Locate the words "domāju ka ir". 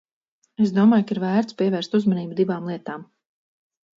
0.77-1.19